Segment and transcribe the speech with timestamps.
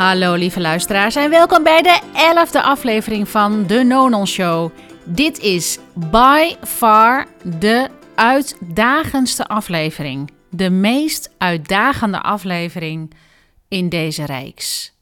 [0.00, 4.70] Hallo lieve luisteraars en welkom bij de elfde aflevering van de Nonon Show.
[5.04, 7.26] Dit is by far
[7.58, 10.30] de uitdagendste aflevering.
[10.50, 13.14] De meest uitdagende aflevering
[13.68, 14.92] in deze reeks.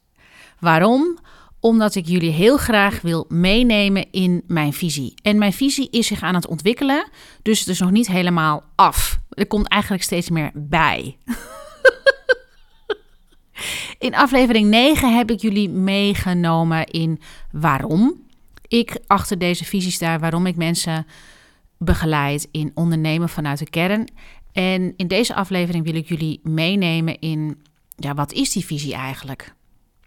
[0.61, 1.19] Waarom?
[1.61, 5.15] Omdat ik jullie heel graag wil meenemen in mijn visie.
[5.23, 7.09] En mijn visie is zich aan het ontwikkelen,
[7.43, 9.19] dus het is nog niet helemaal af.
[9.31, 11.17] Er komt eigenlijk steeds meer bij.
[13.99, 17.21] In aflevering 9 heb ik jullie meegenomen in
[17.53, 18.27] waarom
[18.69, 21.07] ik achter deze visie sta, waarom ik mensen
[21.79, 24.09] begeleid in ondernemen vanuit de kern.
[24.53, 27.63] En in deze aflevering wil ik jullie meenemen in,
[27.97, 29.55] ja, wat is die visie eigenlijk?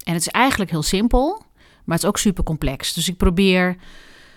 [0.03, 1.44] En het is eigenlijk heel simpel,
[1.86, 2.94] maar het is ook super complex.
[2.94, 3.76] Dus ik probeer,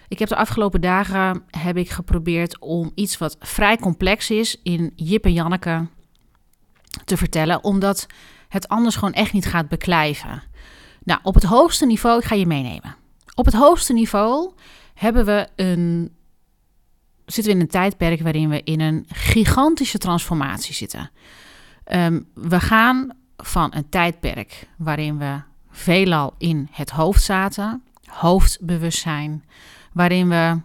[0.09, 4.93] ik heb de afgelopen dagen heb ik geprobeerd om iets wat vrij complex is in
[4.97, 5.87] Jip en Janneke
[7.05, 8.07] te vertellen, omdat
[8.55, 10.43] het anders gewoon echt niet gaat beklijven.
[11.05, 12.97] Nou, op het hoogste niveau, ik ga je meenemen.
[13.35, 14.53] Op het hoogste niveau
[14.95, 16.13] hebben we een,
[17.27, 21.11] zitten we in een tijdperk waarin we in een gigantische transformatie zitten.
[21.85, 29.45] Ehm, we gaan van een tijdperk waarin we veelal in het hoofd zaten, hoofdbewustzijn,
[29.93, 30.61] waarin we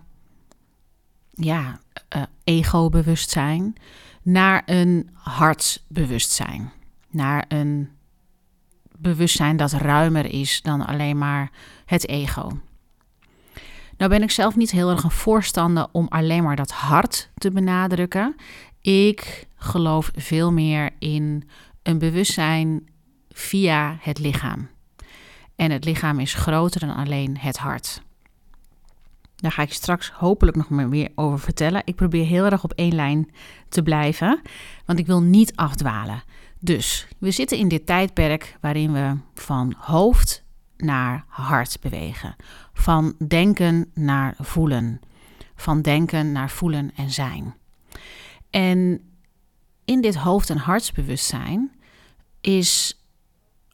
[1.32, 1.80] ja,
[2.16, 3.76] uh, ego-bewustzijn,
[4.22, 6.72] naar een hartsbewustzijn
[7.10, 7.90] naar een
[8.98, 11.52] bewustzijn dat ruimer is dan alleen maar
[11.86, 12.60] het ego.
[13.98, 17.52] Nou ben ik zelf niet heel erg een voorstander om alleen maar dat hart te
[17.52, 18.36] benadrukken.
[18.82, 21.50] Ik geloof veel meer in
[21.84, 22.90] een bewustzijn
[23.30, 24.70] via het lichaam.
[25.56, 28.02] En het lichaam is groter dan alleen het hart.
[29.36, 31.82] Daar ga ik straks hopelijk nog meer over vertellen.
[31.86, 33.32] Ik probeer heel erg op één lijn
[33.70, 34.42] te blijven,
[34.86, 36.24] want ik wil niet afdwalen.
[36.60, 40.44] Dus we zitten in dit tijdperk waarin we van hoofd
[40.78, 42.36] naar hart bewegen.
[42.74, 45.00] Van denken naar voelen.
[45.56, 47.56] Van denken naar voelen en zijn.
[48.50, 49.02] En
[49.86, 51.72] in dit hoofd- en hartsbewustzijn
[52.42, 53.04] is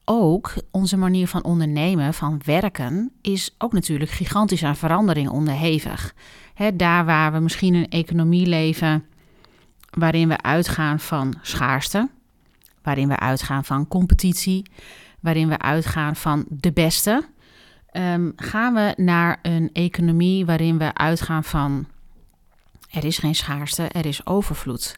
[0.05, 6.15] ook onze manier van ondernemen, van werken, is ook natuurlijk gigantisch aan verandering onderhevig.
[6.53, 9.05] He, daar waar we misschien een economie leven
[9.89, 12.09] waarin we uitgaan van schaarste,
[12.85, 14.65] waarin we uitgaan van competitie,
[15.19, 17.27] waarin we uitgaan van de beste,
[17.91, 21.87] um, gaan we naar een economie waarin we uitgaan van
[22.91, 24.97] er is geen schaarste, er is overvloed.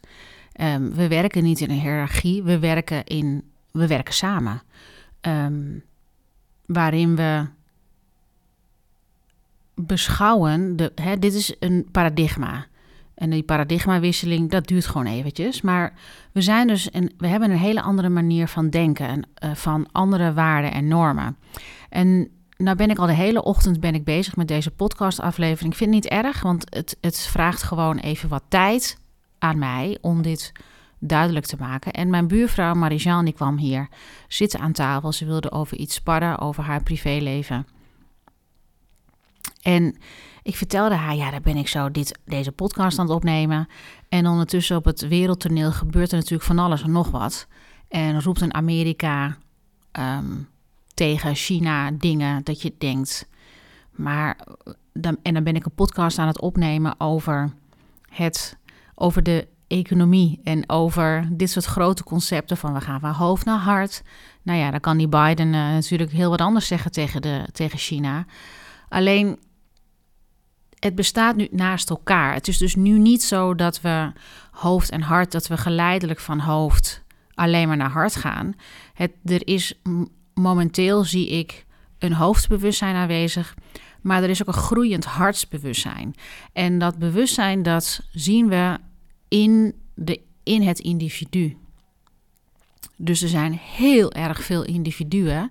[0.60, 4.62] Um, we werken niet in een hiërarchie, we werken, in, we werken samen.
[5.20, 5.84] Um,
[6.66, 7.46] waarin we
[9.74, 12.66] beschouwen, de, hè, dit is een paradigma.
[13.18, 15.60] En die paradigmawisseling, dat duurt gewoon eventjes.
[15.60, 15.92] Maar
[16.32, 19.88] we zijn dus en we hebben een hele andere manier van denken en uh, van
[19.92, 21.36] andere waarden en normen.
[21.88, 25.72] En nou ben ik al de hele ochtend ben ik bezig met deze podcastaflevering.
[25.72, 28.98] Ik vind het niet erg, want het, het vraagt gewoon even wat tijd
[29.38, 30.52] aan mij om dit
[30.98, 31.92] duidelijk te maken.
[31.92, 33.88] En mijn buurvrouw Marie-Jean, die kwam hier
[34.28, 35.12] zitten aan tafel.
[35.12, 37.66] Ze wilde over iets sparren, over haar privéleven.
[39.62, 39.96] En
[40.48, 43.68] ik vertelde haar, ja, daar ben ik zo dit, deze podcast aan het opnemen.
[44.08, 47.46] En ondertussen op het wereldtoneel gebeurt er natuurlijk van alles en nog wat.
[47.88, 49.36] En roept een Amerika
[49.92, 50.48] um,
[50.94, 53.28] tegen China dingen dat je denkt.
[53.90, 54.38] Maar
[54.92, 57.52] dan, en dan ben ik een podcast aan het opnemen over
[58.08, 58.56] het,
[58.94, 63.58] over de economie en over dit soort grote concepten van we gaan van hoofd naar
[63.58, 64.02] hart.
[64.42, 67.78] Nou ja, dan kan die Biden uh, natuurlijk heel wat anders zeggen tegen, de, tegen
[67.78, 68.24] China.
[68.88, 69.38] Alleen
[70.80, 72.34] het bestaat nu naast elkaar.
[72.34, 74.12] Het is dus nu niet zo dat we
[74.50, 77.02] hoofd en hart, dat we geleidelijk van hoofd
[77.34, 78.54] alleen maar naar hart gaan.
[78.94, 79.74] Het, er is
[80.34, 81.66] momenteel, zie ik,
[81.98, 83.54] een hoofdbewustzijn aanwezig,
[84.00, 86.14] maar er is ook een groeiend hartsbewustzijn.
[86.52, 88.78] En dat bewustzijn, dat zien we
[89.28, 91.56] in, de, in het individu.
[92.96, 95.50] Dus er zijn heel erg veel individuen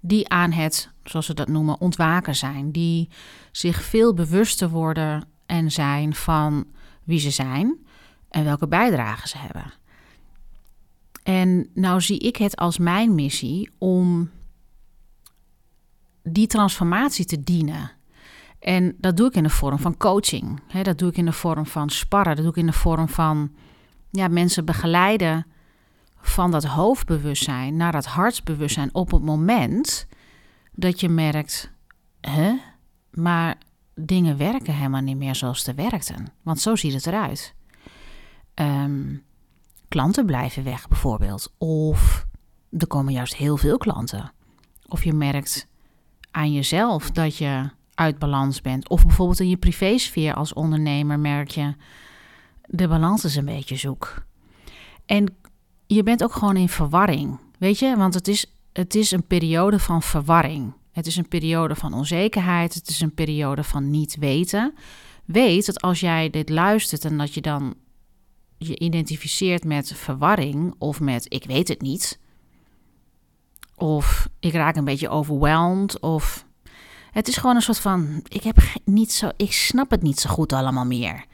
[0.00, 2.72] die aan het, zoals we dat noemen, ontwaken zijn.
[2.72, 3.08] Die
[3.52, 6.66] zich veel bewuster worden en zijn van
[7.04, 7.86] wie ze zijn
[8.28, 9.72] en welke bijdrage ze hebben.
[11.22, 14.30] En nou zie ik het als mijn missie om
[16.22, 17.90] die transformatie te dienen.
[18.58, 20.60] En dat doe ik in de vorm van coaching.
[20.82, 22.34] dat doe ik in de vorm van sparren.
[22.34, 23.52] Dat doe ik in de vorm van
[24.10, 25.46] ja, mensen begeleiden
[26.20, 30.06] van dat hoofdbewustzijn naar dat hartsbewustzijn op het moment
[30.72, 31.70] dat je merkt,
[32.20, 32.56] hè,
[33.10, 33.58] maar
[33.94, 36.32] dingen werken helemaal niet meer zoals ze werkten.
[36.42, 37.54] Want zo ziet het eruit.
[38.54, 39.22] Um,
[39.88, 41.52] klanten blijven weg bijvoorbeeld.
[41.58, 42.26] Of
[42.78, 44.32] er komen juist heel veel klanten.
[44.88, 45.68] Of je merkt
[46.30, 48.88] aan jezelf dat je uit balans bent.
[48.88, 51.74] Of bijvoorbeeld in je privésfeer als ondernemer merk je
[52.66, 54.24] de balans is een beetje zoek.
[55.06, 55.36] En
[55.86, 57.38] je bent ook gewoon in verwarring.
[57.58, 60.72] Weet je, want het is, het is een periode van verwarring.
[60.92, 62.74] Het is een periode van onzekerheid.
[62.74, 64.74] Het is een periode van niet weten.
[65.24, 67.74] Weet dat als jij dit luistert en dat je dan
[68.58, 72.18] je identificeert met verwarring of met ik weet het niet.
[73.76, 76.00] Of ik raak een beetje overweldigd.
[76.00, 76.46] Of
[77.10, 80.30] het is gewoon een soort van ik heb niet zo, ik snap het niet zo
[80.30, 81.24] goed allemaal meer.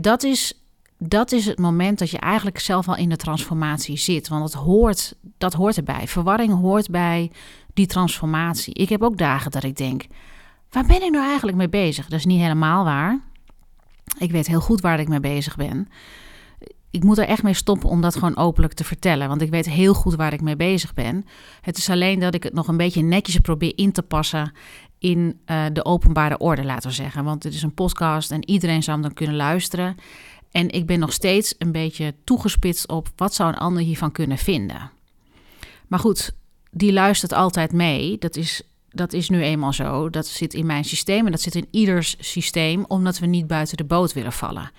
[0.00, 0.59] Dat, is,
[1.02, 4.28] dat is het moment dat je eigenlijk zelf al in de transformatie zit.
[4.28, 6.08] Want het hoort, dat hoort erbij.
[6.08, 7.30] Verwarring hoort bij
[7.74, 8.74] die transformatie.
[8.74, 10.06] Ik heb ook dagen dat ik denk:
[10.70, 12.08] waar ben ik nou eigenlijk mee bezig?
[12.08, 13.20] Dat is niet helemaal waar.
[14.18, 15.88] Ik weet heel goed waar ik mee bezig ben.
[16.90, 19.28] Ik moet er echt mee stoppen om dat gewoon openlijk te vertellen.
[19.28, 21.24] Want ik weet heel goed waar ik mee bezig ben.
[21.60, 24.52] Het is alleen dat ik het nog een beetje netjes probeer in te passen
[24.98, 27.24] in uh, de openbare orde, laten we zeggen.
[27.24, 29.96] Want het is een podcast en iedereen zou hem dan kunnen luisteren.
[30.50, 34.38] En ik ben nog steeds een beetje toegespitst op wat zou een ander hiervan kunnen
[34.38, 34.90] vinden.
[35.86, 36.32] Maar goed,
[36.70, 38.18] die luistert altijd mee.
[38.18, 40.10] Dat is, dat is nu eenmaal zo.
[40.10, 43.76] Dat zit in mijn systeem en dat zit in ieders systeem, omdat we niet buiten
[43.76, 44.70] de boot willen vallen.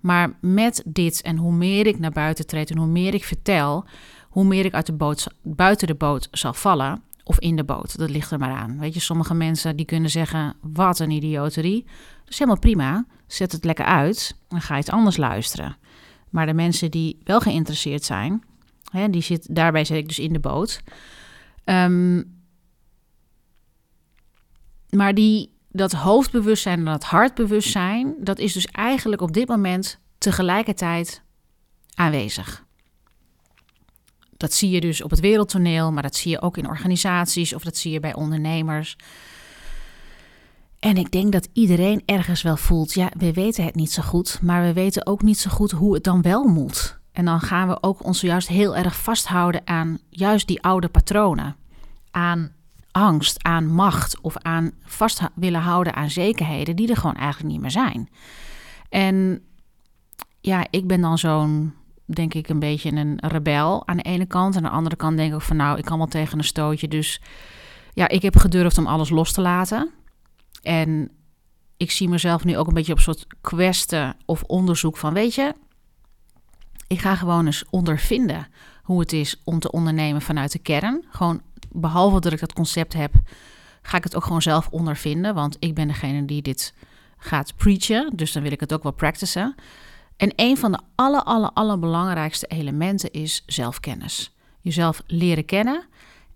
[0.00, 3.84] Maar met dit en hoe meer ik naar buiten treed en hoe meer ik vertel,
[4.28, 7.98] hoe meer ik uit de boot, buiten de boot zal vallen of in de boot.
[7.98, 8.78] Dat ligt er maar aan.
[8.78, 11.82] Weet je, sommige mensen die kunnen zeggen: wat een idioterie.
[11.84, 13.06] Dat is helemaal prima.
[13.26, 14.36] Zet het lekker uit.
[14.48, 15.76] Dan ga iets anders luisteren.
[16.30, 18.42] Maar de mensen die wel geïnteresseerd zijn,
[18.90, 20.80] hè, die zit, daarbij zit ik dus in de boot.
[21.64, 22.38] Um,
[24.90, 31.22] maar die, dat hoofdbewustzijn en dat hartbewustzijn, dat is dus eigenlijk op dit moment tegelijkertijd
[31.94, 32.64] aanwezig.
[34.40, 37.62] Dat zie je dus op het wereldtoneel, maar dat zie je ook in organisaties of
[37.62, 38.96] dat zie je bij ondernemers.
[40.78, 44.38] En ik denk dat iedereen ergens wel voelt, ja, we weten het niet zo goed,
[44.42, 46.98] maar we weten ook niet zo goed hoe het dan wel moet.
[47.12, 51.56] En dan gaan we ook ons juist heel erg vasthouden aan juist die oude patronen.
[52.10, 52.52] Aan
[52.90, 57.60] angst, aan macht of aan vast willen houden aan zekerheden die er gewoon eigenlijk niet
[57.60, 58.08] meer zijn.
[58.88, 59.42] En
[60.40, 61.74] ja, ik ben dan zo'n
[62.12, 64.56] denk ik, een beetje een rebel aan de ene kant.
[64.56, 66.88] En aan de andere kant denk ik van nou, ik kan wel tegen een stootje.
[66.88, 67.20] Dus
[67.94, 69.90] ja, ik heb gedurfd om alles los te laten.
[70.62, 71.10] En
[71.76, 75.54] ik zie mezelf nu ook een beetje op soort questen of onderzoek van, weet je,
[76.86, 78.46] ik ga gewoon eens ondervinden
[78.82, 81.04] hoe het is om te ondernemen vanuit de kern.
[81.10, 83.12] Gewoon, behalve dat ik dat concept heb,
[83.82, 85.34] ga ik het ook gewoon zelf ondervinden.
[85.34, 86.74] Want ik ben degene die dit
[87.16, 88.10] gaat preachen.
[88.16, 89.54] Dus dan wil ik het ook wel practicen.
[90.20, 94.34] En een van de aller, aller, allerbelangrijkste elementen is zelfkennis.
[94.60, 95.84] Jezelf leren kennen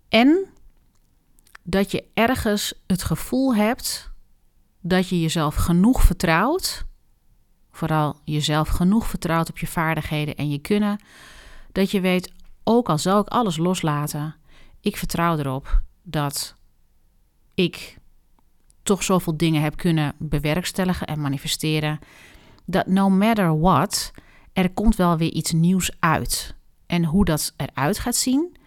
[0.09, 0.45] en
[1.63, 4.11] dat je ergens het gevoel hebt
[4.81, 6.85] dat je jezelf genoeg vertrouwt,
[7.71, 10.99] vooral jezelf genoeg vertrouwt op je vaardigheden en je kunnen,
[11.71, 12.31] dat je weet,
[12.63, 14.35] ook al zal ik alles loslaten,
[14.81, 16.55] ik vertrouw erop dat
[17.53, 17.97] ik
[18.83, 21.99] toch zoveel dingen heb kunnen bewerkstelligen en manifesteren
[22.65, 24.11] dat no matter what,
[24.53, 26.55] er komt wel weer iets nieuws uit.
[26.85, 28.57] En hoe dat eruit gaat zien,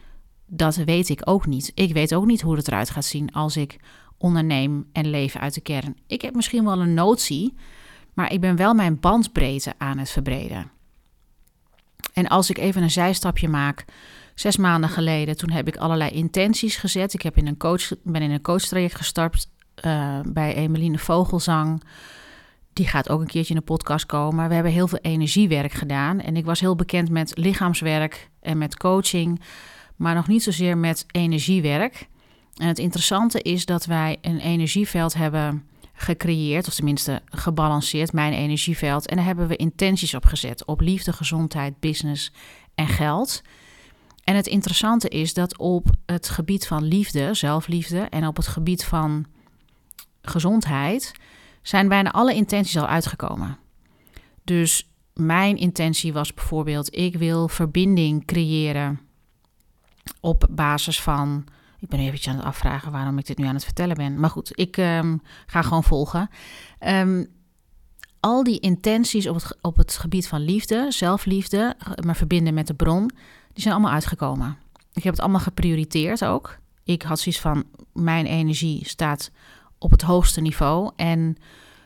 [0.46, 1.72] dat weet ik ook niet.
[1.74, 3.76] Ik weet ook niet hoe het eruit gaat zien als ik
[4.18, 5.96] onderneem en leven uit de kern.
[6.06, 7.54] Ik heb misschien wel een notie,
[8.14, 10.70] maar ik ben wel mijn bandbreedte aan het verbreden.
[12.12, 13.84] En als ik even een zijstapje maak,
[14.34, 17.14] zes maanden geleden, toen heb ik allerlei intenties gezet.
[17.14, 19.48] Ik heb in een coach, ben in een coachtraject gestart
[19.84, 21.82] uh, bij Emeline Vogelzang.
[22.78, 24.48] Die gaat ook een keertje in de podcast komen.
[24.48, 26.20] We hebben heel veel energiewerk gedaan.
[26.20, 29.40] En ik was heel bekend met lichaamswerk en met coaching,
[29.96, 32.08] maar nog niet zozeer met energiewerk.
[32.56, 39.08] En het interessante is dat wij een energieveld hebben gecreëerd, of tenminste gebalanceerd, mijn energieveld.
[39.08, 42.32] En daar hebben we intenties op gezet: op liefde, gezondheid, business
[42.74, 43.42] en geld.
[44.24, 48.84] En het interessante is dat op het gebied van liefde, zelfliefde en op het gebied
[48.84, 49.26] van
[50.22, 51.12] gezondheid
[51.62, 53.58] zijn bijna alle intenties al uitgekomen.
[54.44, 59.00] Dus mijn intentie was bijvoorbeeld: ik wil verbinding creëren
[60.20, 61.44] op basis van.
[61.80, 64.20] Ik ben even aan het afvragen waarom ik dit nu aan het vertellen ben.
[64.20, 66.30] Maar goed, ik ehm, ga gewoon volgen.
[66.78, 67.24] Ehm,
[68.20, 72.74] al die intenties op het, op het gebied van liefde, zelfliefde, maar verbinden met de
[72.74, 73.10] bron,
[73.52, 74.56] die zijn allemaal uitgekomen.
[74.92, 76.58] Ik heb het allemaal geprioriteerd ook.
[76.84, 79.30] Ik had zoiets van: mijn energie staat
[79.78, 80.90] op het hoogste niveau.
[80.96, 81.36] En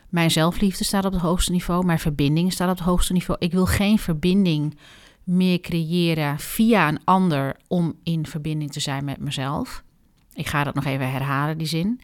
[0.09, 1.85] mijn zelfliefde staat op het hoogste niveau.
[1.85, 3.39] Mijn verbinding staat op het hoogste niveau.
[3.39, 4.77] Ik wil geen verbinding
[5.23, 9.83] meer creëren via een ander om in verbinding te zijn met mezelf.
[10.33, 12.01] Ik ga dat nog even herhalen, die zin.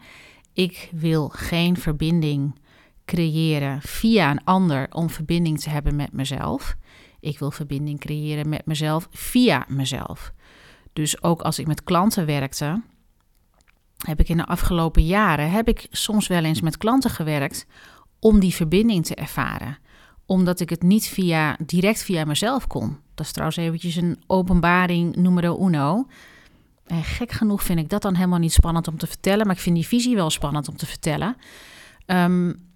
[0.52, 2.58] Ik wil geen verbinding
[3.04, 6.76] creëren via een ander om verbinding te hebben met mezelf.
[7.20, 10.32] Ik wil verbinding creëren met mezelf via mezelf.
[10.92, 12.82] Dus ook als ik met klanten werkte,
[14.06, 17.66] heb ik in de afgelopen jaren heb ik soms wel eens met klanten gewerkt
[18.18, 19.78] om die verbinding te ervaren,
[20.26, 22.98] omdat ik het niet via direct via mezelf kon.
[23.14, 26.06] Dat is trouwens eventjes een openbaring numero uno.
[26.86, 29.62] En gek genoeg vind ik dat dan helemaal niet spannend om te vertellen, maar ik
[29.62, 31.36] vind die visie wel spannend om te vertellen.
[32.06, 32.68] Um,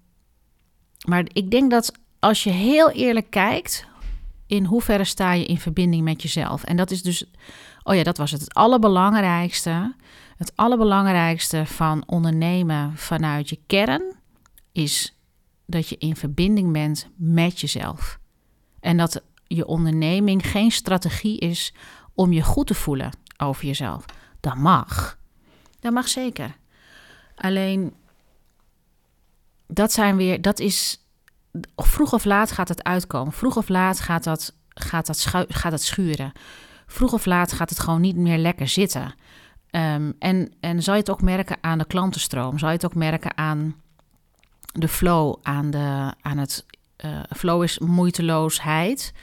[1.07, 3.85] maar ik denk dat als je heel eerlijk kijkt,
[4.47, 6.63] in hoeverre sta je in verbinding met jezelf.
[6.63, 7.25] En dat is dus,
[7.83, 9.93] oh ja, dat was het, het allerbelangrijkste.
[10.35, 14.15] Het allerbelangrijkste van ondernemen vanuit je kern
[14.71, 15.15] is
[15.65, 18.19] dat je in verbinding bent met jezelf.
[18.79, 21.73] En dat je onderneming geen strategie is
[22.13, 24.05] om je goed te voelen over jezelf.
[24.39, 25.17] Dat mag.
[25.79, 26.55] Dat mag zeker.
[27.35, 27.93] Alleen
[29.67, 31.05] dat zijn weer, dat is,
[31.75, 33.33] vroeg of laat gaat het uitkomen.
[33.33, 36.31] Vroeg of laat gaat dat, gaat dat, gaat dat schuren.
[36.87, 39.15] Vroeg of laat gaat het gewoon niet meer lekker zitten.
[39.75, 42.59] Um, en, en zal je het ook merken aan de klantenstroom?
[42.59, 43.75] Zal je het ook merken aan
[44.73, 46.65] de flow, aan, de, aan het...
[47.05, 49.13] Uh, flow is moeiteloosheid.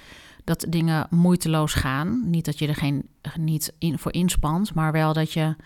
[0.44, 2.30] Dat dingen moeiteloos gaan.
[2.30, 5.56] Niet dat je er geen, niet voor inspant, maar wel dat je...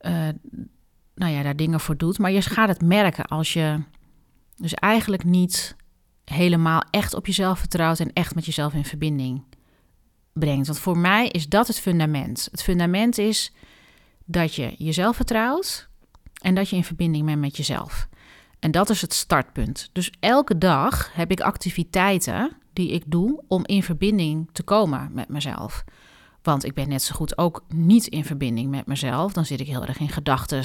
[0.00, 0.28] Uh,
[1.14, 2.18] nou ja, daar dingen voor doet.
[2.18, 3.82] Maar je gaat het merken als je
[4.56, 5.76] dus eigenlijk niet
[6.24, 9.42] helemaal echt op jezelf vertrouwt en echt met jezelf in verbinding
[10.34, 10.66] brengt.
[10.66, 12.48] Want voor mij is dat het fundament.
[12.50, 13.52] Het fundament is
[14.24, 15.88] dat je jezelf vertrouwt
[16.40, 18.08] en dat je in verbinding bent met jezelf.
[18.58, 19.90] En dat is het startpunt.
[19.92, 25.28] Dus elke dag heb ik activiteiten die ik doe om in verbinding te komen met
[25.28, 25.84] mezelf.
[26.42, 29.32] Want ik ben net zo goed ook niet in verbinding met mezelf.
[29.32, 30.64] Dan zit ik heel erg in gedachten.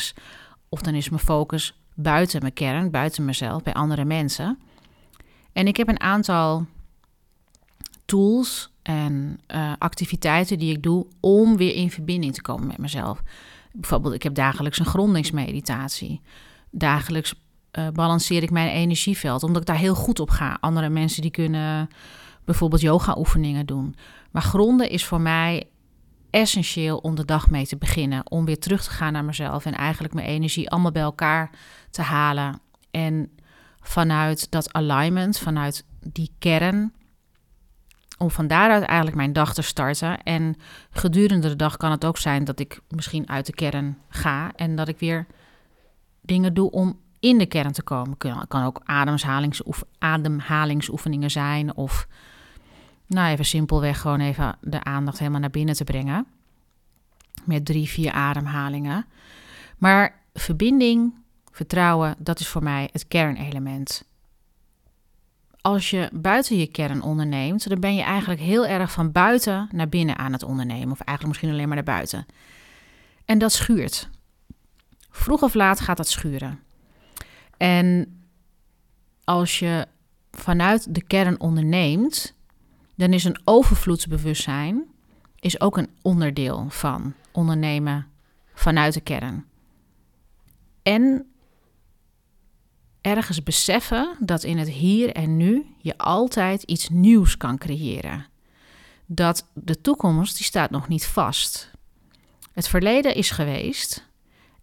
[0.69, 4.59] Of dan is mijn focus buiten mijn kern, buiten mezelf, bij andere mensen.
[5.53, 6.65] En ik heb een aantal
[8.09, 13.21] tools en uh, activiteiten die ik doe om weer in verbinding te komen met mezelf.
[13.73, 16.21] Bijvoorbeeld, ik heb dagelijks een grondingsmeditatie.
[16.71, 17.33] Dagelijks
[17.71, 20.57] uh, balanceer ik mijn energieveld, omdat ik daar heel goed op ga.
[20.59, 21.89] Andere mensen die kunnen
[22.45, 23.95] bijvoorbeeld yoga-oefeningen doen.
[24.31, 25.69] Maar gronden is voor mij
[26.29, 28.31] essentieel om de dag mee te beginnen.
[28.31, 31.49] Om weer terug te gaan naar mezelf en eigenlijk mijn energie allemaal bij elkaar
[31.89, 32.61] te halen.
[32.91, 33.29] En
[33.79, 36.93] vanuit dat alignment, vanuit die kern,
[38.19, 40.23] om van daaruit eigenlijk mijn dag te starten.
[40.23, 40.55] En
[40.91, 44.75] gedurende de dag kan het ook zijn dat ik misschien uit de kern ga en
[44.75, 45.25] dat ik weer
[46.21, 48.17] dingen doe om in de kern te komen.
[48.17, 52.07] Kan, kan ook ademhalingsoef, ademhalingsoefeningen zijn of
[53.07, 56.27] nou even simpelweg gewoon even de aandacht helemaal naar binnen te brengen.
[57.43, 59.05] Met drie, vier ademhalingen.
[59.77, 61.13] Maar verbinding,
[61.51, 64.08] vertrouwen, dat is voor mij het kernelement.
[65.61, 69.89] Als je buiten je kern onderneemt, dan ben je eigenlijk heel erg van buiten naar
[69.89, 70.91] binnen aan het ondernemen.
[70.91, 72.25] Of eigenlijk misschien alleen maar naar buiten.
[73.25, 74.09] En dat schuurt.
[75.09, 76.59] Vroeg of laat gaat dat schuren.
[77.57, 78.19] En
[79.23, 79.87] als je
[80.31, 82.33] vanuit de kern onderneemt,
[82.95, 84.83] dan is een overvloedsbewustzijn
[85.39, 88.07] is ook een onderdeel van ondernemen
[88.53, 89.45] vanuit de kern.
[90.83, 91.25] En
[93.01, 98.25] ergens beseffen dat in het hier en nu je altijd iets nieuws kan creëren.
[99.05, 101.71] Dat de toekomst die staat nog niet vast.
[102.53, 104.07] Het verleden is geweest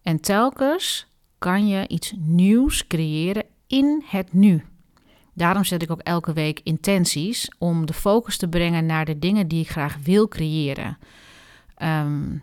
[0.03, 1.07] en telkens
[1.39, 4.65] kan je iets nieuws creëren in het nu.
[5.33, 9.49] Daarom zet ik ook elke week intenties om de focus te brengen naar de dingen
[9.49, 10.99] die ik graag wil creëren.
[11.83, 12.43] Um,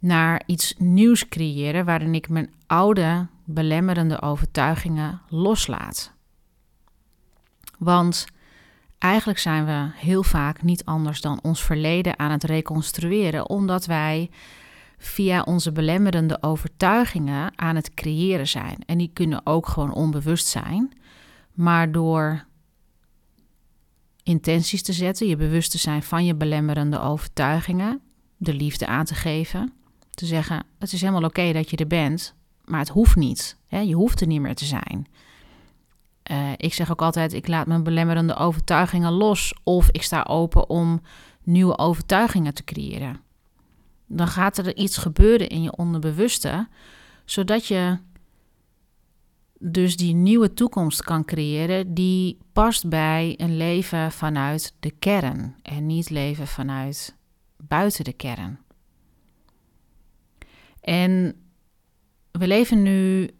[0.00, 6.12] naar iets nieuws creëren waarin ik mijn oude belemmerende overtuigingen loslaat.
[7.78, 8.26] Want
[8.98, 14.30] eigenlijk zijn we heel vaak niet anders dan ons verleden aan het reconstrueren, omdat wij
[14.98, 18.78] via onze belemmerende overtuigingen aan het creëren zijn.
[18.86, 20.92] En die kunnen ook gewoon onbewust zijn.
[21.52, 22.44] Maar door
[24.22, 28.00] intenties te zetten, je bewust te zijn van je belemmerende overtuigingen,
[28.36, 29.72] de liefde aan te geven,
[30.20, 32.34] te zeggen: Het is helemaal oké dat je er bent,
[32.64, 33.56] maar het hoeft niet.
[33.66, 33.78] Hè?
[33.78, 35.06] Je hoeft er niet meer te zijn.
[36.30, 40.68] Uh, ik zeg ook altijd: ik laat mijn belemmerende overtuigingen los, of ik sta open
[40.68, 41.02] om
[41.42, 43.20] nieuwe overtuigingen te creëren.
[44.06, 46.68] Dan gaat er iets gebeuren in je onderbewuste,
[47.24, 47.98] zodat je
[49.58, 55.86] dus die nieuwe toekomst kan creëren die past bij een leven vanuit de kern en
[55.86, 57.16] niet leven vanuit
[57.56, 58.58] buiten de kern.
[60.80, 61.34] En
[62.30, 63.30] we leven nu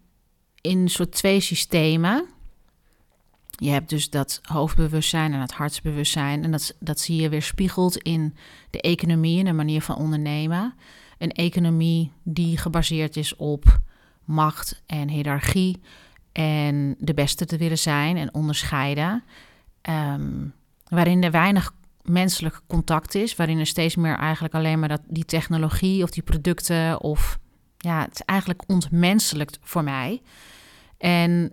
[0.60, 2.26] in soort twee systemen.
[3.50, 6.44] Je hebt dus dat hoofdbewustzijn en het hartsbewustzijn.
[6.44, 8.36] En dat, dat zie je weer spiegeld in
[8.70, 10.74] de economie en de manier van ondernemen.
[11.18, 13.80] Een economie die gebaseerd is op
[14.24, 15.80] macht en hiërarchie.
[16.32, 19.24] En de beste te willen zijn en onderscheiden.
[19.80, 20.46] Ehm,
[20.88, 23.36] waarin er weinig menselijk contact is.
[23.36, 27.00] Waarin er steeds meer eigenlijk alleen maar dat, die technologie of die producten.
[27.00, 27.38] Of
[27.78, 30.22] ja, het is eigenlijk ontmenselijkt voor mij.
[30.98, 31.52] En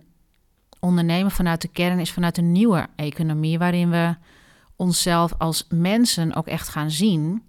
[0.80, 4.16] ondernemen vanuit de kern is vanuit een nieuwe economie, waarin we
[4.76, 7.42] onszelf als mensen ook echt gaan zien,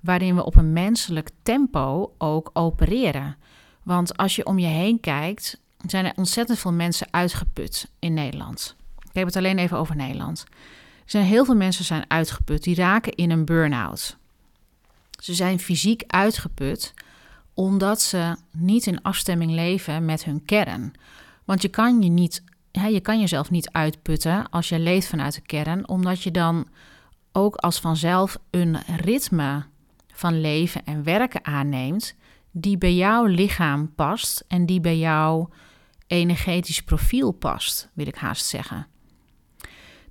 [0.00, 3.36] waarin we op een menselijk tempo ook opereren.
[3.82, 8.76] Want als je om je heen kijkt, zijn er ontzettend veel mensen uitgeput in Nederland.
[9.08, 10.44] Ik heb het alleen even over Nederland.
[11.08, 14.16] Zijn heel veel mensen zijn uitgeput, die raken in een burn-out.
[15.22, 16.94] Ze zijn fysiek uitgeput
[17.54, 20.92] omdat ze niet in afstemming leven met hun kern.
[21.44, 25.40] Want je kan je niet je kan jezelf niet uitputten als je leeft vanuit de
[25.40, 26.68] kern, omdat je dan
[27.32, 29.64] ook als vanzelf een ritme
[30.12, 32.14] van leven en werken aanneemt
[32.50, 35.48] die bij jouw lichaam past en die bij jouw
[36.06, 38.86] energetisch profiel past, wil ik haast zeggen.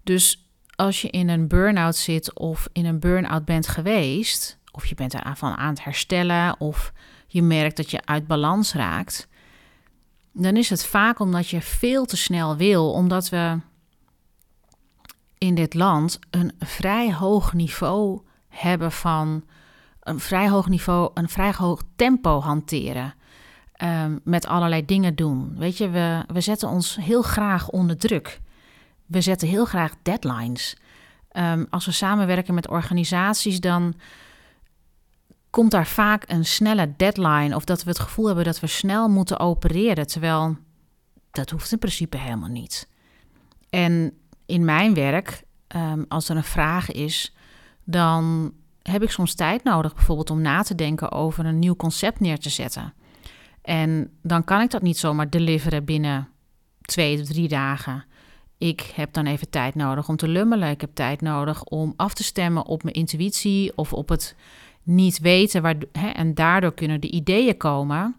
[0.03, 0.46] Dus
[0.77, 5.13] als je in een burn-out zit of in een burn-out bent geweest, of je bent
[5.13, 6.91] ervan aan het herstellen, of
[7.27, 9.27] je merkt dat je uit balans raakt,
[10.34, 13.60] dan is het vaak omdat je veel te snel wil, omdat we
[15.38, 19.43] in dit land een vrij hoog niveau hebben van
[20.00, 23.13] een vrij hoog niveau, een vrij hoog tempo hanteren.
[23.84, 25.55] Um, met allerlei dingen doen.
[25.57, 28.39] Weet je, we, we zetten ons heel graag onder druk.
[29.07, 30.77] We zetten heel graag deadlines.
[31.31, 33.93] Um, als we samenwerken met organisaties, dan
[35.49, 39.10] komt daar vaak een snelle deadline of dat we het gevoel hebben dat we snel
[39.10, 40.58] moeten opereren, terwijl
[41.32, 42.89] dat hoeft in principe helemaal niet.
[43.69, 44.13] En
[44.45, 45.43] in mijn werk,
[45.75, 47.36] um, als er een vraag is,
[47.84, 52.19] dan heb ik soms tijd nodig, bijvoorbeeld om na te denken over een nieuw concept
[52.19, 52.93] neer te zetten.
[53.62, 56.27] En dan kan ik dat niet zomaar deliveren binnen
[56.82, 58.05] twee, drie dagen.
[58.58, 60.70] Ik heb dan even tijd nodig om te lummelen.
[60.70, 64.36] Ik heb tijd nodig om af te stemmen op mijn intuïtie of op het
[64.84, 65.62] niet weten.
[65.62, 68.15] Waar, hè, en daardoor kunnen de ideeën komen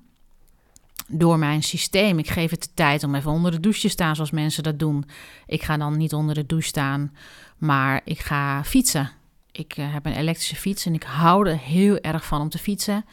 [1.09, 2.19] door mijn systeem.
[2.19, 4.79] Ik geef het de tijd om even onder de douche te staan zoals mensen dat
[4.79, 5.05] doen.
[5.47, 7.15] Ik ga dan niet onder de douche staan,
[7.57, 9.11] maar ik ga fietsen.
[9.53, 12.59] Ik uh, heb een elektrische fiets en ik hou er heel erg van om te
[12.59, 13.05] fietsen.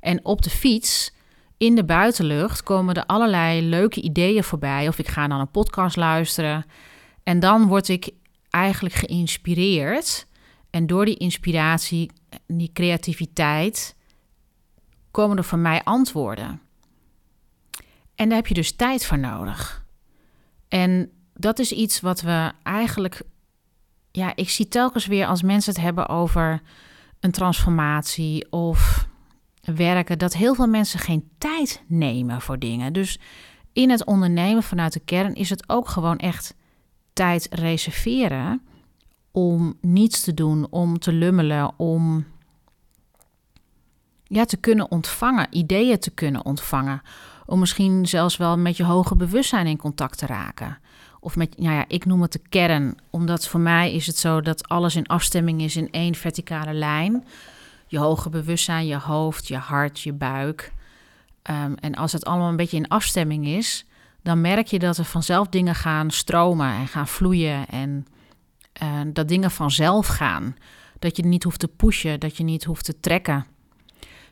[0.00, 1.12] En op de fiets,
[1.64, 4.88] in de buitenlucht, komen er allerlei leuke ideeën voorbij.
[4.88, 6.64] Of ik ga dan een podcast luisteren.
[7.22, 8.10] En dan word ik
[8.50, 10.26] eigenlijk geïnspireerd.
[10.70, 12.10] En door die inspiratie
[12.46, 13.96] die creativiteit
[15.10, 16.60] komen er van mij antwoorden.
[18.14, 19.84] En daar heb je dus tijd voor nodig.
[20.68, 23.22] En dat is iets wat we eigenlijk.
[24.10, 26.62] Ja, ik zie telkens weer als mensen het hebben over
[27.20, 29.08] een transformatie of
[29.64, 32.92] werken, dat heel veel mensen geen tijd nemen voor dingen.
[32.92, 33.18] Dus
[33.72, 36.54] in het ondernemen vanuit de kern is het ook gewoon echt
[37.12, 38.62] tijd reserveren
[39.30, 42.24] om niets te doen, om te lummelen, om
[44.24, 47.02] ja, te kunnen ontvangen, ideeën te kunnen ontvangen.
[47.46, 50.78] Om misschien zelfs wel met je hoge bewustzijn in contact te raken.
[51.20, 54.40] Of met, nou ja, ik noem het de kern, omdat voor mij is het zo
[54.40, 57.24] dat alles in afstemming is in één verticale lijn.
[57.86, 60.72] Je hoge bewustzijn, je hoofd, je hart, je buik.
[61.42, 63.84] Ehm, en als het allemaal een beetje in afstemming is,
[64.22, 67.68] dan merk je dat er vanzelf dingen gaan stromen en gaan vloeien.
[67.68, 68.06] En
[68.82, 70.56] uh, dat dingen vanzelf gaan.
[70.98, 73.46] Dat je niet hoeft te pushen, dat je niet hoeft te trekken.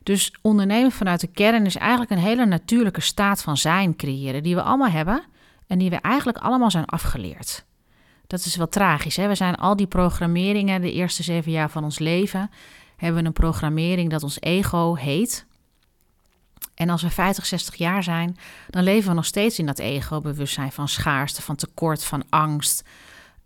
[0.03, 4.55] Dus ondernemen vanuit de kern is eigenlijk een hele natuurlijke staat van zijn creëren, die
[4.55, 5.25] we allemaal hebben
[5.67, 7.65] en die we eigenlijk allemaal zijn afgeleerd.
[8.27, 9.17] Dat is wel tragisch.
[9.17, 9.29] Hè?
[9.29, 12.51] We zijn al die programmeringen, de eerste zeven jaar van ons leven,
[13.03, 15.47] hebben we een programmering dat ons ego heet.
[16.75, 18.37] En als we 50, 60 jaar zijn,
[18.71, 22.85] dan leven we nog steeds in dat ego-bewustzijn van schaarste, van tekort, van angst,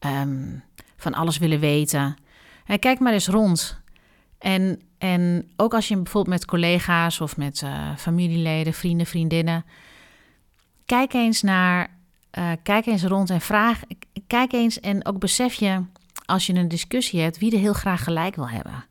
[0.01, 0.63] um,
[0.97, 2.17] van alles willen weten.
[2.67, 3.81] En kijk maar eens rond.
[4.39, 9.65] En, en ook als je bijvoorbeeld met collega's of met uh, familieleden, vrienden, vriendinnen.
[10.87, 11.95] Kijk eens naar.
[12.39, 13.81] Uh, kijk eens rond en vraag.
[14.27, 15.83] Kijk eens en ook besef je
[16.25, 18.85] als je een discussie hebt wie er heel graag gelijk wil hebben.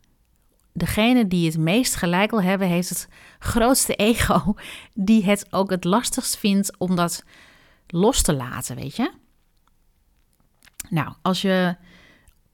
[0.78, 3.08] Degene die het meest gelijk wil hebben, heeft het
[3.40, 4.56] grootste ego,
[4.94, 7.24] die het ook het lastigst vindt om dat
[7.88, 9.12] los te laten, weet je?
[10.90, 11.76] Nou, als je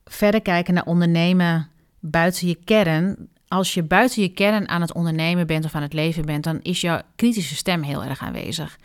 [0.04, 1.68] verder kijken naar ondernemen
[2.00, 3.28] buiten je kern.
[3.48, 6.60] als je buiten je kern aan het ondernemen bent of aan het leven bent, dan
[6.62, 8.78] is jouw kritische stem heel erg aanwezig.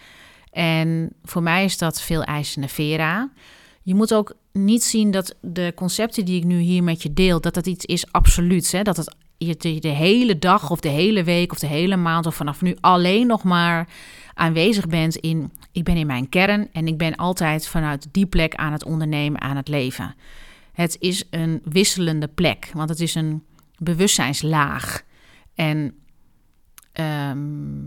[0.51, 3.29] En voor mij is dat veel eisende vera.
[3.81, 7.41] Je moet ook niet zien dat de concepten die ik nu hier met je deel,
[7.41, 8.71] dat dat iets is absoluuts.
[8.71, 8.81] Hè?
[8.81, 12.35] Dat het je de hele dag of de hele week of de hele maand of
[12.35, 13.87] vanaf nu alleen nog maar
[14.33, 18.55] aanwezig bent in ik ben in mijn kern en ik ben altijd vanuit die plek
[18.55, 20.15] aan het ondernemen, aan het leven.
[20.73, 23.43] Het is een wisselende plek, want het is een
[23.77, 25.03] bewustzijnslaag.
[25.55, 25.95] En
[26.91, 27.85] ehm,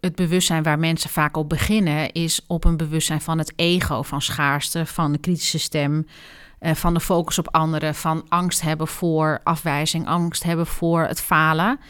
[0.00, 4.22] het bewustzijn waar mensen vaak op beginnen, is op een bewustzijn van het ego, van
[4.22, 6.06] schaarste, van de kritische stem,
[6.58, 11.20] eh, van de focus op anderen, van angst hebben voor afwijzing, angst hebben voor het
[11.20, 11.80] falen.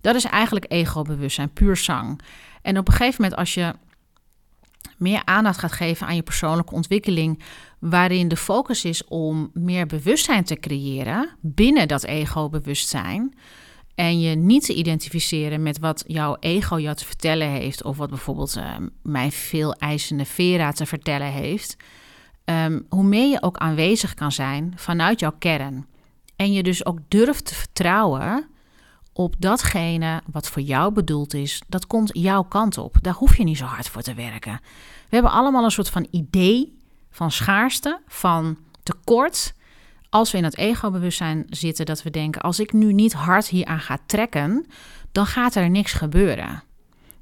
[0.00, 2.20] Dat is eigenlijk ego-bewustzijn, puur zang.
[2.62, 3.74] En op een gegeven moment, als je
[4.96, 7.42] meer aandacht gaat geven aan je persoonlijke ontwikkeling,
[7.78, 13.34] waarin de focus is om meer bewustzijn te creëren binnen dat ego-bewustzijn.
[13.94, 18.08] En je niet te identificeren met wat jouw ego jou te vertellen heeft, of wat
[18.08, 21.76] bijvoorbeeld uh, mijn veel eisende Vera te vertellen heeft.
[22.46, 25.86] Ehm, hoe meer je ook aanwezig kan zijn vanuit jouw kern.
[26.36, 28.48] En je dus ook durft te vertrouwen
[29.12, 32.96] op datgene wat voor jou bedoeld is, dat komt jouw kant op.
[33.00, 34.60] Daar hoef je niet zo hard voor te werken.
[35.08, 36.78] We hebben allemaal een soort van idee
[37.10, 39.54] van schaarste, van tekort.
[40.08, 43.80] Als we in het ego-bewustzijn zitten, dat we denken: als ik nu niet hard hieraan
[43.80, 44.66] ga trekken,
[45.12, 46.62] dan gaat er niks gebeuren.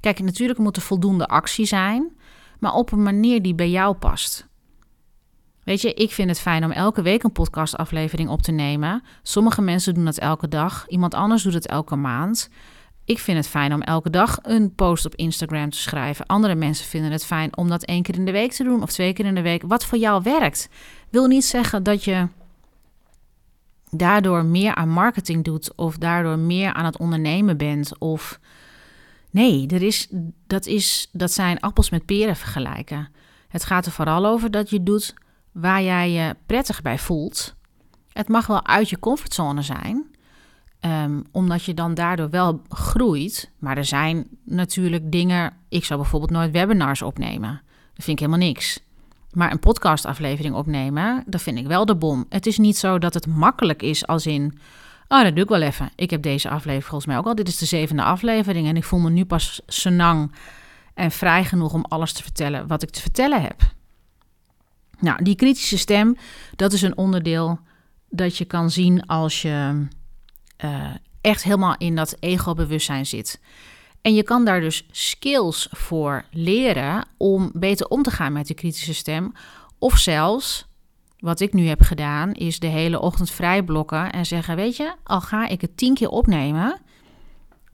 [0.01, 2.17] Kijk, natuurlijk moet er voldoende actie zijn,
[2.59, 4.47] maar op een manier die bij jou past.
[5.65, 9.03] Weet je, ik vind het fijn om elke week een podcastaflevering op te nemen.
[9.23, 12.49] Sommige mensen doen dat elke dag, iemand anders doet het elke maand.
[13.05, 16.27] Ik vind het fijn om elke dag een post op Instagram te schrijven.
[16.27, 18.91] Andere mensen vinden het fijn om dat één keer in de week te doen of
[18.91, 19.63] twee keer in de week.
[19.67, 20.69] Wat voor jou werkt.
[21.11, 22.29] Wil niet zeggen dat je
[23.91, 27.99] daardoor meer aan marketing doet of daardoor meer aan het ondernemen bent.
[27.99, 28.41] Of
[29.31, 30.09] nee, er is,
[30.47, 33.09] dat, is, dat zijn appels met peren vergelijken.
[33.49, 35.15] Het gaat er vooral over dat je doet
[35.55, 37.55] waar jij je prettig bij voelt.
[38.13, 40.05] Het mag wel uit je comfortzone zijn,
[40.81, 43.51] um, omdat je dan daardoor wel groeit.
[43.59, 45.53] Maar er zijn natuurlijk dingen.
[45.69, 47.63] Ik zou bijvoorbeeld nooit webinars opnemen.
[47.95, 48.81] Dat vind ik helemaal niks.
[49.33, 52.27] Maar een podcastaflevering opnemen, dat vind ik wel de bom.
[52.29, 54.59] Het is niet zo dat het makkelijk is als in.
[55.09, 55.91] Oh, dat doe ik wel even.
[55.97, 57.35] Ik heb deze aflevering volgens mij ook al.
[57.35, 60.35] Dit is de zevende aflevering en ik voel me nu pas senang
[60.95, 63.74] en vrij genoeg om alles te vertellen wat ik te vertellen heb.
[65.05, 66.17] Nou, die kritische stem,
[66.57, 67.59] dat is een onderdeel
[68.11, 69.87] dat je kan zien als je
[70.65, 73.41] uh, echt helemaal in dat ego-bewustzijn zit.
[74.03, 78.57] En je kan daar dus skills voor leren om beter om te gaan met die
[78.57, 79.33] kritische stem.
[79.79, 80.67] Of zelfs,
[81.19, 84.95] wat ik nu heb gedaan, is de hele ochtend vrij blokken en zeggen: Weet je,
[85.03, 86.81] al ga ik het tien keer opnemen.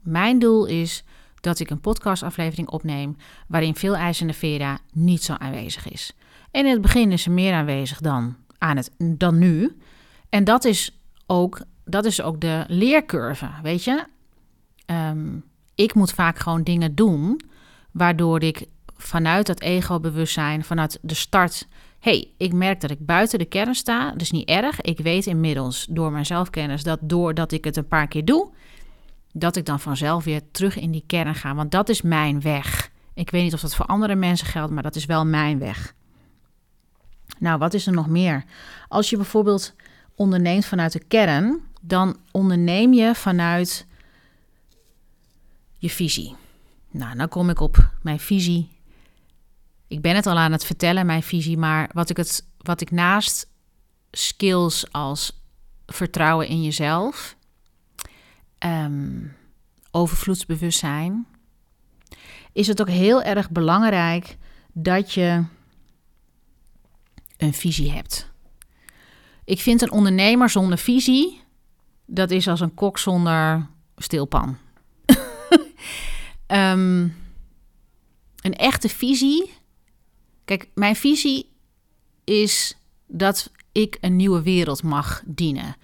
[0.01, 1.03] Mijn doel is
[1.41, 3.17] dat ik een podcastaflevering opneem
[3.47, 6.13] waarin veel eisende Vera niet zo aanwezig is.
[6.51, 9.77] En in het begin is ze meer aanwezig dan, aan het, dan nu.
[10.29, 14.05] En dat is ook, dat is ook de leercurve, weet je.
[14.85, 15.37] Ehm,
[15.75, 17.41] ik moet vaak gewoon dingen doen,
[17.91, 18.65] waardoor ik
[18.97, 21.67] vanuit dat ego-bewustzijn, vanuit de start...
[21.99, 24.81] hey, ik merk dat ik buiten de kern sta, dat is niet erg.
[24.81, 28.49] Ik weet inmiddels door mijn zelfkennis dat doordat ik het een paar keer doe...
[29.33, 32.91] dat ik dan vanzelf weer terug in die kern ga, want dat is mijn weg.
[33.13, 35.93] Ik weet niet of dat voor andere mensen geldt, maar dat is wel mijn weg.
[37.41, 38.43] Nou, wat is er nog meer?
[38.87, 39.73] Als je bijvoorbeeld
[40.15, 43.85] onderneemt vanuit de kern, dan onderneem je vanuit
[45.77, 46.35] je visie.
[46.91, 48.69] Nou, dan kom ik op mijn visie.
[49.87, 52.91] Ik ben het al aan het vertellen, mijn visie, maar wat ik, het, wat ik
[52.91, 53.47] naast
[54.11, 55.41] skills als
[55.85, 57.35] vertrouwen in jezelf,
[58.59, 59.35] um,
[59.91, 61.25] overvloedsbewustzijn,
[62.53, 64.37] is het ook heel erg belangrijk
[64.73, 65.43] dat je
[67.41, 68.29] een visie hebt.
[69.43, 71.41] Ik vind een ondernemer zonder visie,
[72.05, 74.57] dat is als een kok zonder stilpan.
[76.47, 77.15] um,
[78.45, 79.51] een echte visie.
[80.45, 81.49] Kijk, mijn visie
[82.23, 82.77] is
[83.07, 85.75] dat ik een nieuwe wereld mag dienen.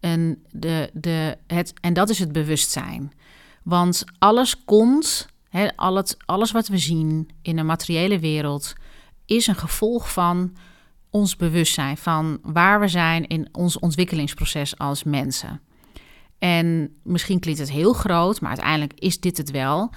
[0.00, 3.12] En, de, de, het, en dat is het bewustzijn.
[3.62, 8.72] Want alles komt, he, al het, alles wat we zien in de materiële wereld,
[9.26, 10.56] is een gevolg van
[11.14, 15.60] ons bewustzijn van waar we zijn in ons ontwikkelingsproces als mensen.
[16.38, 19.90] En misschien klinkt het heel groot, maar uiteindelijk is dit het wel.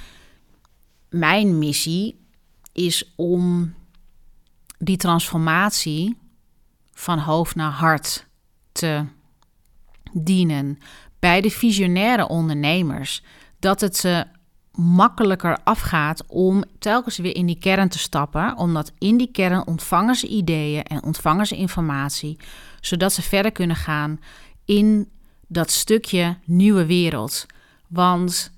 [1.09, 2.25] Mijn missie
[2.73, 3.73] is om
[4.77, 6.17] die transformatie
[6.91, 8.27] van hoofd naar hart
[8.71, 9.05] te
[10.13, 10.77] dienen
[11.19, 13.23] bij de visionaire ondernemers
[13.59, 14.25] dat het ze
[14.77, 20.15] makkelijker afgaat om telkens weer in die kern te stappen, omdat in die kern ontvangen
[20.15, 22.37] ze ideeën en ontvangen ze informatie,
[22.81, 24.19] zodat ze verder kunnen gaan
[24.65, 25.09] in
[25.47, 27.45] dat stukje nieuwe wereld.
[27.87, 28.51] Want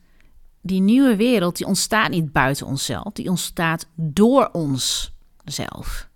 [0.61, 6.07] die nieuwe wereld die ontstaat niet buiten onszelf, die ontstaat door onszelf.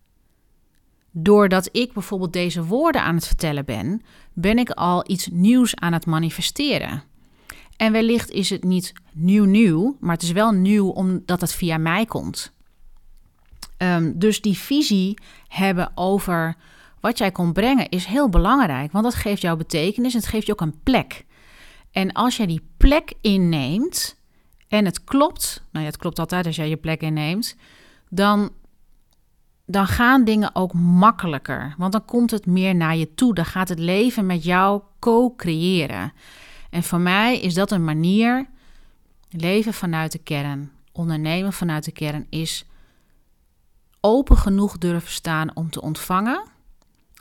[1.12, 4.02] Doordat ik bijvoorbeeld deze woorden aan het vertellen ben,
[4.34, 7.04] ben ik al iets nieuws aan het manifesteren.
[7.78, 11.78] En wellicht is het niet nieuw nieuw, maar het is wel nieuw omdat het via
[11.78, 12.52] mij komt.
[13.78, 16.56] Ehm, dus die visie hebben over
[17.00, 20.46] wat jij kon brengen is heel belangrijk, want dat geeft jou betekenis en het geeft
[20.46, 21.26] je ook een plek.
[21.92, 24.20] En als jij die plek inneemt
[24.68, 27.56] en het klopt, nou ja, het klopt altijd als jij je plek inneemt,
[28.10, 28.52] dan,
[29.66, 33.34] dan gaan dingen ook makkelijker, want dan komt het meer naar je toe.
[33.34, 36.14] Dan gaat het leven met jou co-creëren.
[36.74, 38.46] En voor mij is dat een manier,
[39.30, 42.66] leven vanuit de kern, ondernemen vanuit de kern, is
[44.00, 46.44] open genoeg durven staan om te ontvangen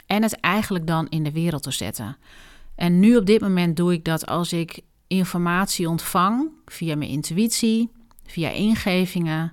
[0.06, 2.16] en het eigenlijk dan in de wereld te zetten.
[2.74, 7.90] En nu op dit moment doe ik dat als ik informatie ontvang via mijn intuïtie,
[8.26, 9.52] via ingevingen.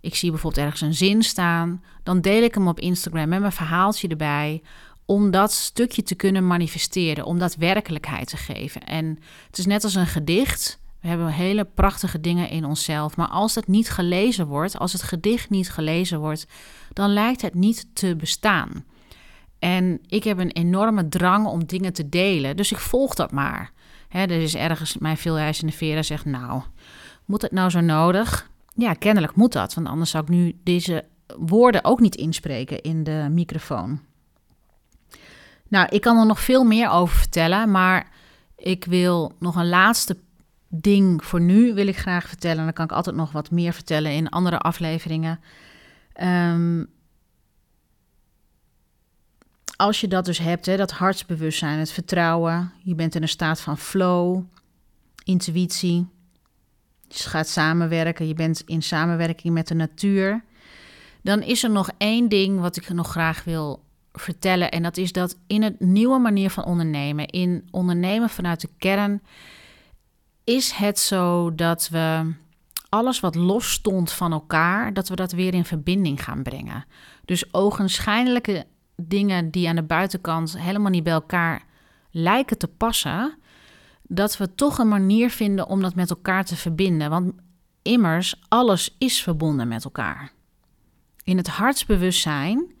[0.00, 3.52] Ik zie bijvoorbeeld ergens een zin staan, dan deel ik hem op Instagram met mijn
[3.52, 4.62] verhaaltje erbij
[5.10, 8.84] om dat stukje te kunnen manifesteren, om dat werkelijkheid te geven.
[8.84, 10.80] En het is net als een gedicht.
[11.00, 15.02] We hebben hele prachtige dingen in onszelf, maar als het niet gelezen wordt, als het
[15.02, 16.46] gedicht niet gelezen wordt,
[16.92, 18.84] dan lijkt het niet te bestaan.
[19.58, 23.72] En ik heb een enorme drang om dingen te delen, dus ik volg dat maar.
[24.08, 26.62] He, er is ergens mijn veeleisende Vera zegt, nou,
[27.24, 28.50] moet het nou zo nodig?
[28.74, 31.04] Ja, kennelijk moet dat, want anders zou ik nu deze
[31.38, 34.08] woorden ook niet inspreken in de microfoon.
[35.70, 38.10] Nou, ik kan er nog veel meer over vertellen, maar
[38.56, 40.16] ik wil nog een laatste
[40.68, 42.64] ding voor nu wil ik graag vertellen.
[42.64, 45.40] Dan kan ik altijd nog wat meer vertellen in andere afleveringen.
[46.22, 46.90] Um,
[49.76, 53.60] als je dat dus hebt, hè, dat hartsbewustzijn, het vertrouwen, je bent in een staat
[53.60, 54.42] van flow,
[55.24, 56.06] intuïtie,
[57.08, 60.44] je gaat samenwerken, je bent in samenwerking met de natuur,
[61.22, 64.70] dan is er nog één ding wat ik nog graag wil vertellen.
[64.70, 69.22] En dat is dat in het nieuwe manier van ondernemen, in ondernemen vanuit de kern,
[70.44, 72.32] is het zo dat we
[72.88, 76.84] alles wat los stond van elkaar, dat we dat weer in verbinding gaan brengen.
[77.24, 81.62] Dus ogenschijnlijke dingen die aan de buitenkant helemaal niet bij elkaar
[82.10, 83.38] lijken te passen,
[84.02, 87.10] dat we toch een manier vinden om dat met elkaar te verbinden.
[87.10, 87.32] Want
[87.82, 90.32] immers, alles is verbonden met elkaar.
[91.24, 92.74] In het hartsbewustzijn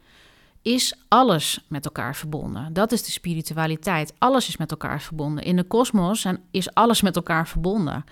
[0.62, 2.72] is alles met elkaar verbonden.
[2.72, 4.14] Dat is de spiritualiteit.
[4.18, 5.44] Alles is met elkaar verbonden.
[5.44, 8.04] In de kosmos is alles met elkaar verbonden.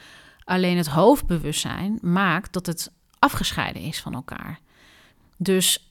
[0.45, 4.59] Alleen het hoofdbewustzijn maakt dat het afgescheiden is van elkaar.
[5.37, 5.91] Dus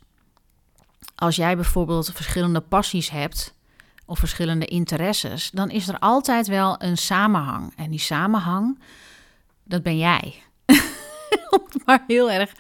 [1.16, 3.54] als jij bijvoorbeeld verschillende passies hebt
[4.06, 7.74] of verschillende interesses, dan is er altijd wel een samenhang.
[7.76, 8.80] En die samenhang,
[9.64, 10.44] dat ben jij.
[11.86, 12.52] maar heel erg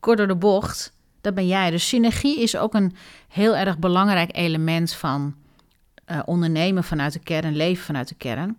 [0.00, 0.92] kort door de bocht,
[1.26, 1.70] dat ben jij.
[1.70, 2.96] Dus synergie is ook een
[3.28, 5.34] heel erg belangrijk element van
[6.06, 8.58] uh, ondernemen vanuit de kern, leven vanuit de kern.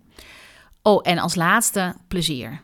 [0.82, 2.62] Oh, en als laatste plezier.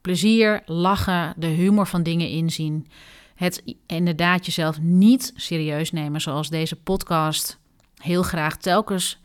[0.00, 2.86] Plezier, lachen, de humor van dingen inzien.
[3.34, 7.58] Het inderdaad jezelf niet serieus nemen, zoals deze podcast
[7.96, 9.18] heel graag telkens,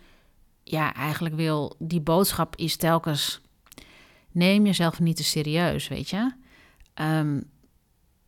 [0.64, 1.76] ja, eigenlijk wil.
[1.80, 3.42] Die boodschap is telkens:
[4.32, 6.32] neem jezelf niet te serieus, weet je.
[7.02, 7.51] Um,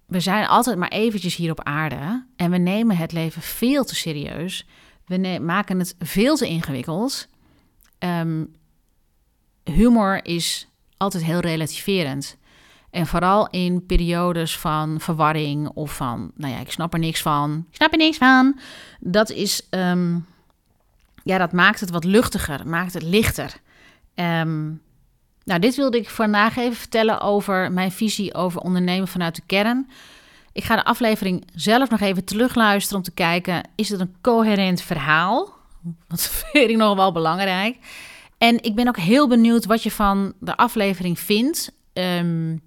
[0.06, 3.96] we zijn altijd maar eventjes hier op aarde en we nemen het leven veel te
[3.96, 4.68] serieus.
[5.06, 7.28] We maken het veel te ingewikkeld.
[8.00, 8.56] Um,
[9.64, 12.38] humor is altijd heel relativerend.
[12.90, 17.66] En vooral in periodes van verwarring of van, nou ja, ik snap er niks van.
[17.70, 18.60] Ik snap er niks van.
[19.00, 20.26] Dat is, um,
[21.24, 23.56] ja, dat maakt het wat luchtiger, maakt het lichter.
[24.16, 24.82] Um,
[25.44, 29.90] nou, dit wilde ik vandaag even vertellen over mijn visie over ondernemen vanuit de kern.
[30.52, 34.82] Ik ga de aflevering zelf nog even terugluisteren om te kijken: is het een coherent
[34.82, 35.54] verhaal?
[36.08, 37.78] Dat vind ik nog wel belangrijk.
[38.38, 41.72] En ik ben ook heel benieuwd wat je van de aflevering vindt.
[41.94, 42.62] Um,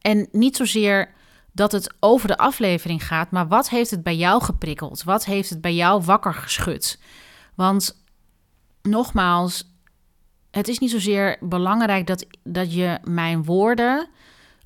[0.00, 1.14] en niet zozeer
[1.52, 5.02] dat het over de aflevering gaat, maar wat heeft het bij jou geprikkeld?
[5.02, 7.00] Wat heeft het bij jou wakker geschud?
[7.54, 8.02] Want
[8.82, 9.69] nogmaals,
[10.50, 14.08] het is niet zozeer belangrijk dat, dat je mijn woorden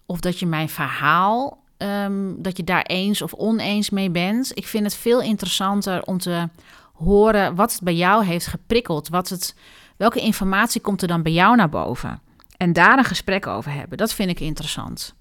[0.06, 4.50] of dat je mijn verhaal, ehm, dat je daar eens of oneens mee bent.
[4.54, 6.48] Ik vind het veel interessanter om te
[6.92, 9.54] horen wat het bij jou heeft geprikkeld, wat het
[9.96, 12.20] welke informatie komt er dan bij jou naar boven?
[12.56, 13.98] En daar een gesprek over hebben.
[13.98, 15.14] Dat vind ik interessant.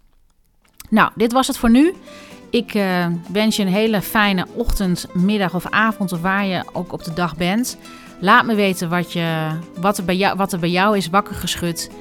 [0.90, 1.94] Nou, dit was het voor nu.
[2.50, 6.94] Ik uh, wens je een hele fijne ochtend, middag of avond, of waar je ook
[6.94, 7.78] op de dag bent.
[8.24, 11.36] Laat me weten wat, je, wat, er, bij jou, wat er bij jou is wakker
[11.36, 11.92] geschud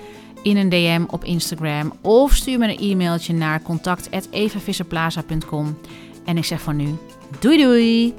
[0.42, 1.92] in een DM op Instagram.
[2.00, 5.78] Of stuur me een e-mailtje naar contact.evavisserplaza.com.
[6.24, 6.96] En ik zeg van nu,
[7.40, 8.14] doei doei!